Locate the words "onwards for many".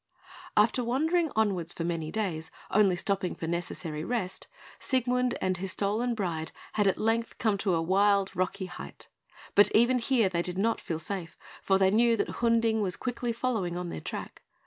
1.35-2.09